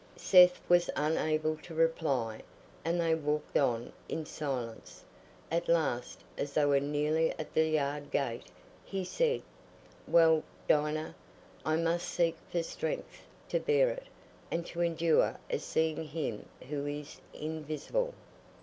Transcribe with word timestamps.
Seth 0.17 0.59
was 0.67 0.89
unable 0.95 1.57
to 1.57 1.75
reply, 1.75 2.41
and 2.83 2.99
they 2.99 3.13
walked 3.13 3.55
on 3.55 3.93
in 4.09 4.25
silence. 4.25 5.03
At 5.51 5.67
last, 5.69 6.21
as 6.39 6.53
they 6.53 6.65
were 6.65 6.79
nearly 6.79 7.29
at 7.37 7.53
the 7.53 7.67
yard 7.67 8.09
gate, 8.09 8.47
he 8.83 9.05
said, 9.05 9.43
"Well, 10.07 10.41
Dinah, 10.67 11.13
I 11.63 11.75
must 11.75 12.09
seek 12.09 12.35
for 12.51 12.63
strength 12.63 13.21
to 13.49 13.59
bear 13.59 13.89
it, 13.91 14.07
and 14.49 14.65
to 14.65 14.81
endure 14.81 15.37
as 15.51 15.63
seeing 15.63 16.03
Him 16.05 16.47
who 16.67 16.87
is 16.87 17.21
invisible. 17.31 18.15